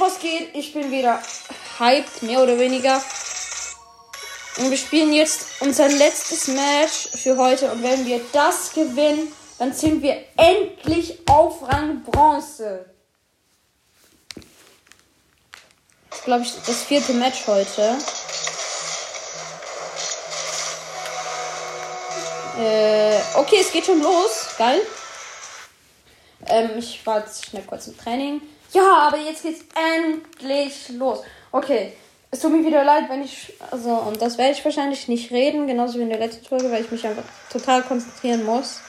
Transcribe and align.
was 0.00 0.18
geht? 0.18 0.54
Ich 0.54 0.72
bin 0.72 0.90
wieder 0.90 1.22
hyped, 1.78 2.22
mehr 2.22 2.42
oder 2.42 2.58
weniger. 2.58 3.02
Und 4.56 4.70
wir 4.70 4.76
spielen 4.76 5.12
jetzt 5.12 5.46
unser 5.60 5.88
letztes 5.88 6.48
Match 6.48 7.08
für 7.22 7.36
heute. 7.36 7.70
Und 7.70 7.82
wenn 7.82 8.06
wir 8.06 8.20
das 8.32 8.72
gewinnen, 8.72 9.32
dann 9.58 9.72
sind 9.72 10.02
wir 10.02 10.24
endlich 10.36 11.18
auf 11.28 11.62
Rang 11.62 12.02
Bronze. 12.02 12.86
Das 16.08 16.18
ist, 16.18 16.24
glaube 16.24 16.42
ich, 16.42 16.52
das 16.66 16.82
vierte 16.82 17.12
Match 17.12 17.46
heute. 17.46 17.96
Äh, 22.58 23.20
okay, 23.36 23.58
es 23.60 23.72
geht 23.72 23.86
schon 23.86 24.02
los. 24.02 24.48
Geil. 24.58 24.80
Ähm, 26.46 26.70
ich 26.78 27.04
war 27.06 27.20
jetzt 27.20 27.46
schnell 27.46 27.62
kurz 27.62 27.86
im 27.86 27.96
Training. 27.96 28.42
Ja, 28.72 29.08
aber 29.08 29.18
jetzt 29.18 29.42
geht's 29.42 29.64
endlich 29.74 30.90
los. 30.90 31.20
Okay. 31.52 31.92
Es 32.32 32.38
tut 32.38 32.52
mir 32.52 32.64
wieder 32.64 32.84
leid, 32.84 33.08
wenn 33.08 33.24
ich. 33.24 33.52
Also, 33.72 33.90
und 33.90 34.22
das 34.22 34.38
werde 34.38 34.52
ich 34.52 34.64
wahrscheinlich 34.64 35.08
nicht 35.08 35.32
reden, 35.32 35.66
genauso 35.66 35.98
wie 35.98 36.02
in 36.02 36.10
der 36.10 36.20
letzten 36.20 36.46
Folge, 36.46 36.70
weil 36.70 36.84
ich 36.84 36.90
mich 36.92 37.04
einfach 37.04 37.24
total 37.50 37.82
konzentrieren 37.82 38.44
muss. 38.44 38.80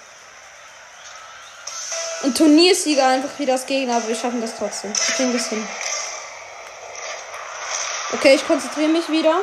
Und 2.22 2.38
Turniersieger 2.38 3.08
einfach 3.08 3.40
wie 3.40 3.48
das 3.48 3.66
Gegner, 3.66 3.96
aber 3.96 4.10
wir 4.10 4.16
schaffen 4.16 4.42
das 4.42 4.56
trotzdem. 4.56 4.94
Wir 4.94 5.16
kriegen 5.16 5.34
das 5.34 5.50
hin. 5.50 5.68
Okay, 8.14 8.36
ich 8.36 8.46
konzentriere 8.46 8.90
mich 8.90 9.10
wieder. 9.10 9.42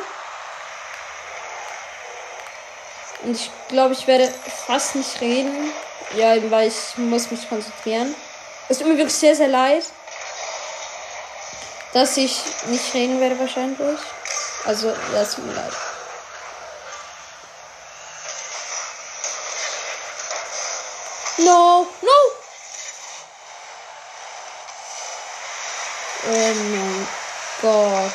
Und 3.23 3.35
ich 3.35 3.51
glaube, 3.67 3.93
ich 3.93 4.07
werde 4.07 4.33
fast 4.65 4.95
nicht 4.95 5.19
reden. 5.19 5.73
Ja, 6.15 6.35
eben 6.35 6.49
weil 6.51 6.69
ich 6.69 6.97
muss 6.97 7.29
mich 7.31 7.49
konzentrieren. 7.49 8.15
Es 8.69 8.77
tut 8.77 8.87
mir 8.87 8.97
wirklich 8.97 9.15
sehr, 9.15 9.35
sehr 9.35 9.49
leid, 9.49 9.83
dass 11.93 12.17
ich 12.17 12.41
nicht 12.67 12.93
reden 12.93 13.19
werde 13.19 13.39
wahrscheinlich. 13.39 13.99
Also, 14.65 14.89
ja, 14.89 15.21
es 15.21 15.35
tut 15.35 15.45
mir 15.45 15.53
leid. 15.53 15.73
No, 21.37 21.87
no! 22.01 22.11
Oh 26.27 26.53
mein 26.53 27.07
Gott. 27.61 28.11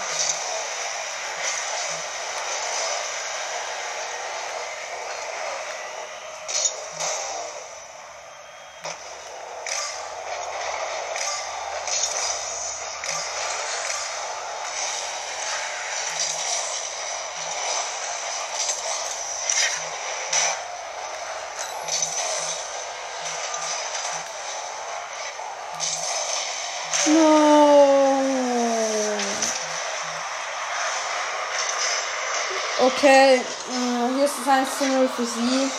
Okay, 33.05 33.35
äh, 33.35 34.15
hier 34.17 34.25
ist 34.25 34.33
es 34.41 34.49
1 34.49 34.79
zu 34.79 34.87
0 34.87 35.07
für 35.15 35.27
sie. 35.27 35.71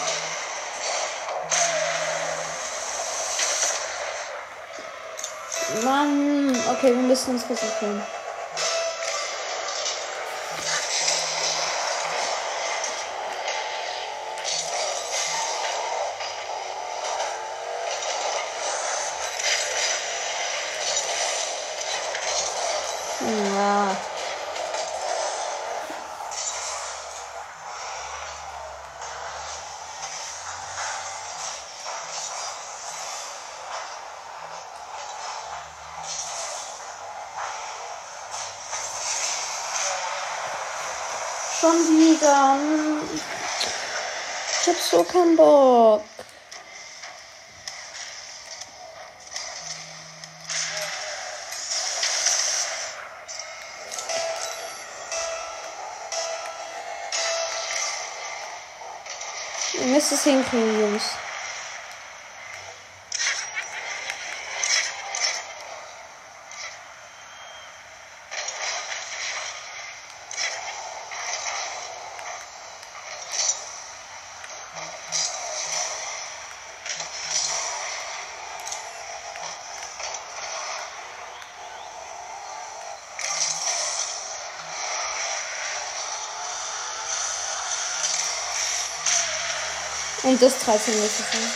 Mann, 5.83 6.55
okay, 6.69 6.89
wir 6.89 7.01
müssen 7.01 7.31
uns 7.31 7.47
konzentrieren. 7.47 8.03
Schon 41.65 41.97
wieder. 41.97 42.59
Ich 44.61 44.67
hab 44.67 44.75
so 44.75 45.03
keinen 45.03 45.35
Bock. 45.35 46.03
Ihr 59.73 59.87
müsst 59.87 60.11
es 60.11 60.23
hinkriegen, 60.23 60.79
Jungs. 60.81 61.24
Und 90.25 90.41
das 90.41 90.57
13 90.57 91.03
ist 91.03 91.19
es. 91.19 91.31
dann. 91.31 91.51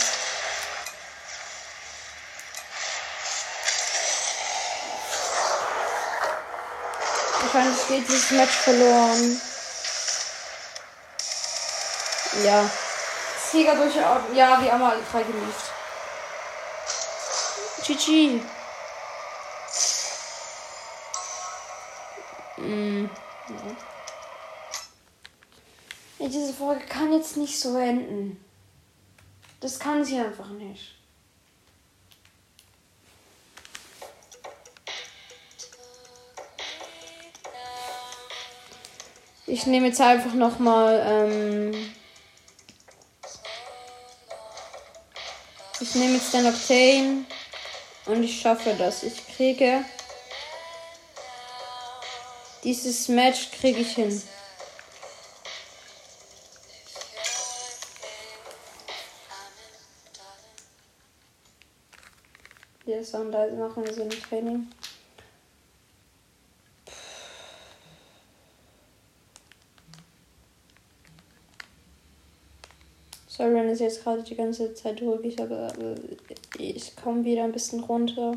Wahrscheinlich 7.42 7.88
geht 7.88 8.08
dieses 8.08 8.30
Match 8.30 8.54
verloren. 8.54 9.40
Ja. 12.44 12.70
Sieger 13.50 13.74
durch. 13.74 13.96
Ja, 13.96 14.62
wir 14.62 14.72
haben 14.72 14.82
alle 14.84 15.02
drei 15.10 15.24
geliefert. 15.24 15.72
GG. 17.84 18.40
Ja. 22.58 23.08
Ja, 26.18 26.28
diese 26.28 26.54
Folge 26.54 26.86
kann 26.86 27.12
jetzt 27.12 27.36
nicht 27.36 27.58
so 27.58 27.76
enden. 27.76 28.44
Das 29.60 29.78
kann 29.78 30.04
sie 30.04 30.18
einfach 30.18 30.48
nicht. 30.48 30.94
Ich 39.46 39.66
nehme 39.66 39.88
jetzt 39.88 40.00
einfach 40.00 40.32
nochmal. 40.32 41.04
Ähm 41.06 41.92
ich 45.80 45.94
nehme 45.94 46.14
jetzt 46.14 46.32
den 46.32 46.46
Octane 46.46 47.24
und 48.06 48.22
ich 48.22 48.40
schaffe 48.40 48.74
das. 48.78 49.02
Ich 49.02 49.26
kriege. 49.36 49.84
Dieses 52.64 53.08
Match 53.08 53.50
kriege 53.50 53.80
ich 53.80 53.94
hin. 53.94 54.22
Ist 63.00 63.14
und 63.14 63.32
da 63.32 63.46
machen 63.48 63.84
wir 63.84 63.92
so 63.92 64.02
ein 64.02 64.10
Training. 64.10 64.68
Sorry, 73.26 73.54
wenn 73.54 73.68
es 73.68 73.80
jetzt 73.80 74.04
gerade 74.04 74.22
die 74.22 74.36
ganze 74.36 74.74
Zeit 74.74 75.00
ruhig 75.00 75.24
ist, 75.24 75.40
aber 75.40 75.72
ich 76.58 76.94
komme 76.94 77.24
wieder 77.24 77.44
ein 77.44 77.52
bisschen 77.52 77.80
runter. 77.80 78.34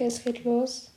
Okay, 0.00 0.06
es 0.06 0.24
geht 0.24 0.44
los. 0.46 0.90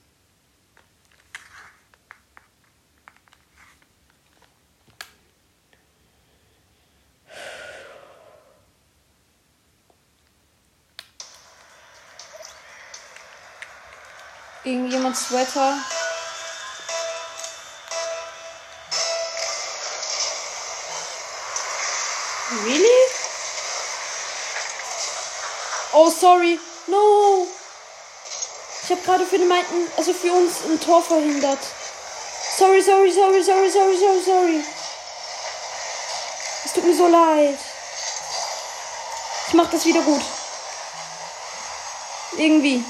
Irgendjemand 14.63 15.17
Sweater. 15.17 15.77
Really? 22.63 22.87
Oh, 25.91 26.09
sorry. 26.09 26.57
Habe 28.93 29.05
gerade 29.05 29.25
für 29.25 29.39
den 29.39 29.47
meinten, 29.47 29.87
also 29.97 30.13
für 30.13 30.31
uns 30.31 30.65
ein 30.65 30.79
Tor 30.79 31.01
verhindert. 31.01 31.57
Sorry, 32.59 32.79
sorry, 32.79 33.11
sorry, 33.11 33.41
sorry, 33.41 33.67
sorry, 33.71 33.97
sorry, 33.97 34.21
sorry. 34.23 34.63
Es 36.63 36.73
tut 36.73 36.85
mir 36.85 36.95
so 36.95 37.07
leid. 37.07 37.57
Ich 39.47 39.53
mach 39.55 39.67
das 39.71 39.83
wieder 39.85 40.01
gut. 40.01 40.21
Irgendwie. 42.37 42.85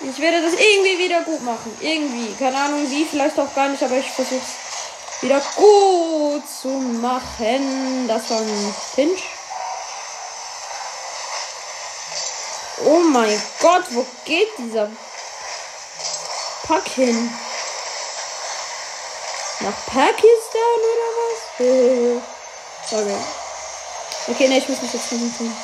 Ich 0.00 0.18
werde 0.18 0.42
das 0.42 0.52
irgendwie 0.52 0.98
wieder 0.98 1.22
gut 1.22 1.42
machen. 1.42 1.74
Irgendwie. 1.80 2.34
Keine 2.34 2.58
Ahnung 2.58 2.90
wie, 2.90 3.06
vielleicht 3.06 3.38
auch 3.38 3.54
gar 3.54 3.70
nicht, 3.70 3.82
aber 3.82 3.96
ich 3.96 4.10
versuch's 4.10 5.22
wieder 5.22 5.40
gut 5.56 6.42
zu 6.46 6.68
machen. 6.68 8.06
Das 8.06 8.28
war 8.28 8.40
ein 8.40 8.74
Pinch. 8.94 9.37
Oh 12.84 13.00
mein 13.00 13.40
Gott, 13.60 13.84
wo 13.90 14.06
geht 14.24 14.48
dieser 14.58 14.90
Pack 16.64 16.88
hin? 16.88 17.30
Nach 19.60 19.86
Pakistan 19.86 20.78
oder 20.92 21.08
was? 21.18 22.22
Sorry. 22.90 23.16
Okay, 24.28 24.48
ne, 24.48 24.58
ich 24.58 24.68
muss 24.68 24.80
mich 24.82 24.92
jetzt 24.92 25.08
konzentrieren. 25.08 25.56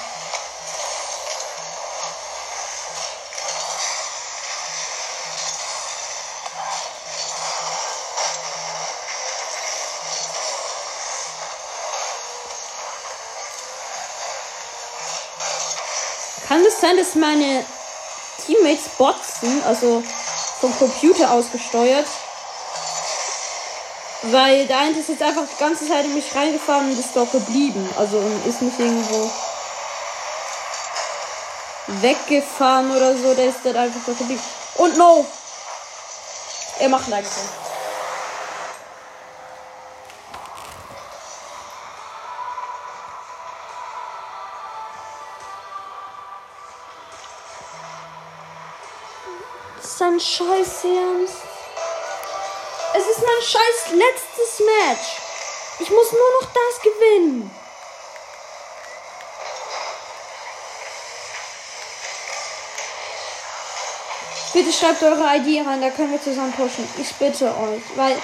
Kann 16.46 16.64
es 16.64 16.80
sein, 16.80 16.96
dass 16.96 17.14
meine 17.14 17.64
Teammates 18.44 19.40
sind, 19.40 19.64
also 19.66 20.02
vom 20.60 20.78
Computer 20.78 21.30
aus 21.30 21.50
gesteuert? 21.50 22.06
Weil 24.30 24.66
der 24.66 24.78
eine 24.78 24.98
ist 24.98 25.08
jetzt 25.08 25.22
einfach 25.22 25.42
die 25.50 25.58
ganze 25.58 25.86
Zeit 25.86 26.04
in 26.04 26.14
mich 26.14 26.34
reingefahren 26.34 26.90
und 26.90 26.98
ist 26.98 27.14
dort 27.14 27.32
geblieben. 27.32 27.88
Also 27.98 28.22
ist 28.46 28.62
nicht 28.62 28.78
irgendwo 28.78 29.30
weggefahren 31.86 32.90
oder 32.90 33.16
so. 33.16 33.34
Der 33.34 33.48
ist 33.48 33.58
dort 33.64 33.76
einfach 33.76 34.00
dort 34.06 34.18
geblieben. 34.18 34.42
Und 34.76 34.96
no! 34.96 35.26
Er 36.78 36.88
macht 36.88 37.12
ein 37.12 37.24
Eigentor. 50.14 50.18
Das 50.18 50.20
ist 50.20 50.20
ein 50.20 50.20
Scheiß 50.20 50.84
Ernst. 50.84 51.42
Es 52.96 53.06
ist 53.06 53.22
mein 53.22 53.42
scheiß 53.42 53.92
letztes 53.92 54.60
Match. 54.60 55.20
Ich 55.80 55.90
muss 55.90 56.12
nur 56.12 56.40
noch 56.40 56.48
das 56.52 56.82
gewinnen. 56.82 57.50
Bitte 64.52 64.72
schreibt 64.72 65.02
eure 65.02 65.36
ID 65.36 65.66
rein, 65.66 65.80
da 65.80 65.90
können 65.90 66.12
wir 66.12 66.22
zusammen 66.22 66.52
pushen. 66.52 66.88
Ich 66.98 67.12
bitte 67.14 67.46
euch, 67.46 67.82
weil 67.96 68.16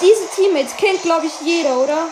diese 0.00 0.26
Teammates 0.34 0.74
kennt, 0.78 1.02
glaube 1.02 1.26
ich, 1.26 1.38
jeder, 1.42 1.76
oder? 1.76 2.08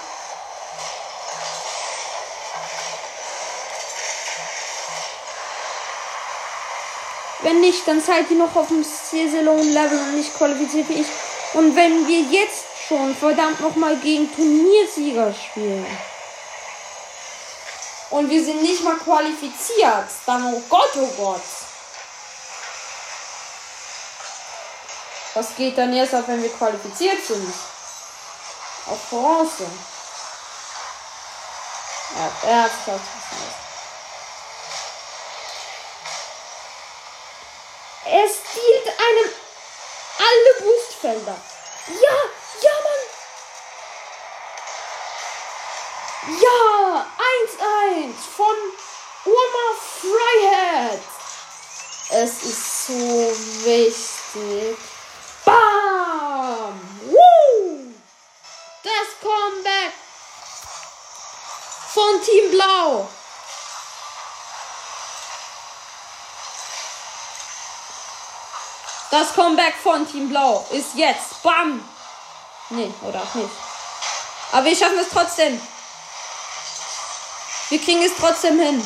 Wenn 7.42 7.60
nicht, 7.60 7.86
dann 7.88 8.00
seid 8.00 8.30
ihr 8.30 8.36
noch 8.36 8.54
auf 8.54 8.68
dem 8.68 8.84
Saison-Level 8.84 9.98
und 9.98 10.16
nicht 10.16 10.36
qualifiziert 10.36 10.88
wie 10.90 11.00
ich. 11.00 11.06
Und 11.54 11.74
wenn 11.74 12.06
wir 12.06 12.20
jetzt 12.20 12.64
schon 12.86 13.16
verdammt 13.16 13.60
nochmal 13.60 13.96
gegen 13.96 14.32
Turniersieger 14.34 15.32
spielen 15.32 15.86
und 18.10 18.28
wir 18.28 18.44
sind 18.44 18.62
nicht 18.62 18.82
mal 18.84 18.96
qualifiziert, 18.96 20.08
dann 20.26 20.54
oh 20.54 20.62
Gott, 20.68 20.90
oh 20.96 21.12
Gott. 21.16 21.42
Was 25.34 25.54
geht 25.54 25.78
dann 25.78 25.92
erst 25.94 26.14
ab, 26.14 26.24
wenn 26.26 26.42
wir 26.42 26.52
qualifiziert 26.52 27.24
sind? 27.24 27.54
Auf 28.86 28.98
Bronze. 29.08 29.66
Ja, 32.16 32.50
er 32.50 32.62
hat 32.64 32.70
es 32.86 32.92
Er 38.12 38.26
stiehlt 38.28 38.88
einem 38.88 39.30
alle 40.18 40.52
Boostfelder. 40.64 41.38
Ja, 41.86 42.16
ja, 42.60 42.72
Mann. 42.84 43.02
Ja, 46.42 47.06
1-1 48.06 48.14
von 48.36 48.56
Urma 49.26 49.68
Freiheit. 50.00 51.02
Es 52.10 52.42
ist 52.42 52.86
so 52.88 53.32
wichtig. 53.64 54.76
Bam! 55.44 56.80
Woo! 57.04 57.94
Das 58.82 59.08
Comeback 59.22 59.92
von 61.94 62.20
Team 62.24 62.50
Blau. 62.50 63.08
Das 69.10 69.34
Comeback 69.34 69.74
von 69.82 70.08
Team 70.08 70.28
Blau 70.28 70.64
ist 70.70 70.94
jetzt. 70.94 71.42
Bam! 71.42 71.84
Nee, 72.70 72.92
oder 73.02 73.20
auch 73.20 73.34
nicht. 73.34 73.50
Aber 74.52 74.64
wir 74.64 74.76
schaffen 74.76 74.98
es 75.00 75.08
trotzdem. 75.08 75.60
Wir 77.70 77.80
kriegen 77.80 78.02
es 78.02 78.12
trotzdem 78.18 78.58
hin. 78.60 78.84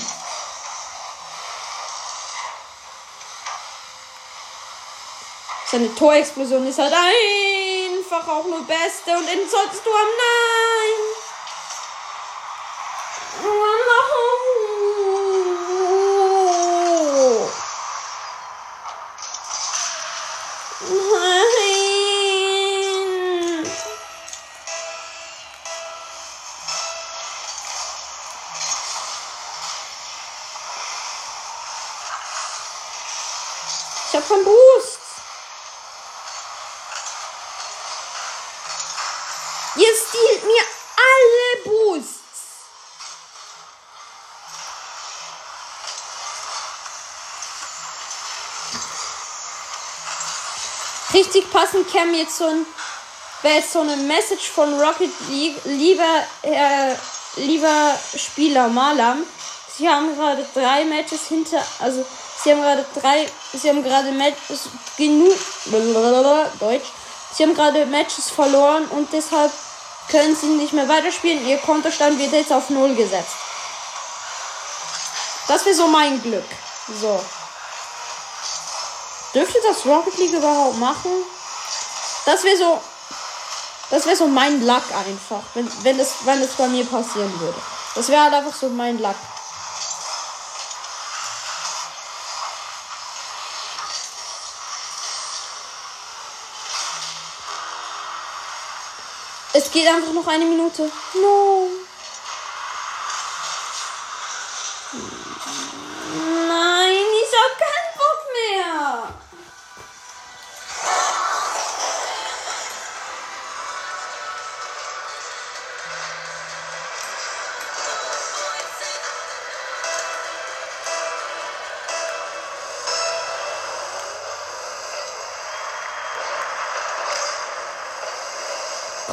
Seine 5.70 5.94
Torexplosion 5.94 6.66
ist 6.66 6.78
halt 6.78 6.94
einfach 6.94 8.28
auch 8.28 8.44
nur 8.44 8.62
Beste 8.64 9.16
und 9.18 9.26
den 9.26 9.48
solltest 9.48 9.84
du 9.84 9.90
haben. 9.90 10.08
Nein! 10.16 11.03
Hab 34.24 34.28
keinen 34.28 34.44
Boost. 34.44 34.98
Ihr 39.76 39.94
stiehlt 39.94 40.44
mir 40.44 40.62
alle 40.96 41.64
Boosts. 41.64 42.20
Richtig 51.12 51.50
passend 51.52 51.90
käme 51.90 52.16
jetzt 52.16 52.38
so 52.38 52.46
ein 52.46 52.66
wäre 53.42 53.56
jetzt 53.56 53.72
so 53.72 53.80
eine 53.80 53.96
Message 53.96 54.48
von 54.50 54.80
Rocket 54.80 55.12
League. 55.28 55.56
Lieber, 55.64 56.24
äh, 56.42 56.94
lieber 57.36 57.98
Spieler 58.16 58.68
Malam, 58.68 59.22
Sie 59.76 59.88
haben 59.88 60.14
gerade 60.16 60.46
drei 60.54 60.84
Matches 60.84 61.26
hinter, 61.28 61.62
also 61.80 62.06
Sie 62.42 62.50
haben 62.50 62.62
gerade 62.62 62.86
drei, 62.94 63.26
Sie 63.56 63.68
haben 63.68 63.82
gerade 63.82 64.10
Matches 64.12 64.68
genug, 64.96 65.38
Deutsch, 66.60 66.86
Sie 67.32 67.42
haben 67.42 67.54
gerade 67.54 67.86
Matches 67.86 68.30
verloren 68.30 68.86
und 68.86 69.12
deshalb 69.12 69.52
können 70.10 70.36
Sie 70.36 70.46
nicht 70.46 70.72
mehr 70.72 70.88
weiterspielen. 70.88 71.46
Ihr 71.46 71.58
Kontostand 71.58 72.18
wird 72.18 72.32
jetzt 72.32 72.52
auf 72.52 72.70
Null 72.70 72.94
gesetzt. 72.94 73.34
Das 75.48 75.64
wäre 75.64 75.74
so 75.74 75.86
mein 75.88 76.22
Glück. 76.22 76.44
So. 77.00 77.20
Dürfte 79.34 79.58
das 79.66 79.84
Rocket 79.84 80.16
League 80.18 80.32
überhaupt 80.32 80.78
machen? 80.78 81.10
Das 82.24 82.44
wäre 82.44 82.56
so. 82.56 82.80
Das 83.90 84.06
wäre 84.06 84.16
so 84.16 84.26
mein 84.26 84.64
Luck 84.64 84.84
einfach. 84.92 85.42
Wenn, 85.54 85.70
wenn, 85.82 85.98
es, 85.98 86.14
wenn 86.24 86.40
es 86.40 86.52
bei 86.52 86.68
mir 86.68 86.84
passieren 86.84 87.32
würde. 87.40 87.58
Das 87.94 88.08
wäre 88.08 88.22
halt 88.22 88.34
einfach 88.34 88.54
so 88.54 88.68
mein 88.68 88.98
Luck. 88.98 89.16
Es 99.56 99.70
geht 99.70 99.86
einfach 99.86 100.12
noch 100.12 100.26
eine 100.26 100.44
Minute. 100.44 100.90
No. 101.22 101.53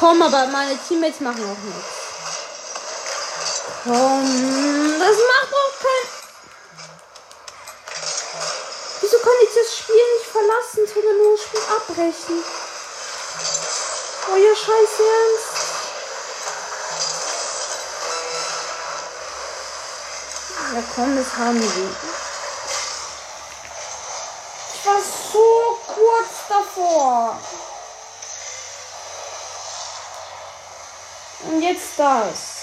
Komm, 0.02 0.20
aber 0.20 0.46
meine 0.46 0.76
Teammates 0.76 1.20
machen 1.20 1.44
auch 1.44 1.62
nichts. 1.62 1.90
Komm, 3.84 4.98
das 4.98 5.16
macht 5.16 5.54
auch 5.54 5.74
kein. 5.78 6.06
Wieso 9.00 9.18
kann 9.18 9.38
ich 9.44 9.54
das 9.54 9.78
Spiel 9.78 10.04
nicht 10.18 10.26
verlassen, 10.26 10.92
sondern 10.92 11.18
nur 11.18 11.36
das 11.36 11.44
Spiel 11.44 11.60
abbrechen? 11.70 12.44
Euer 14.32 14.56
Scheiß 14.56 14.92
Ernst. 14.98 15.52
Ja 20.74 20.82
komm, 20.96 21.16
das 21.16 21.36
haben 21.38 21.62
sie. 21.62 21.88
Ich 24.74 24.84
war 24.84 25.00
so 25.32 25.78
kurz 25.86 26.32
davor. 26.48 27.38
Und 31.52 31.60
jetzt 31.60 31.98
das. 31.98 32.61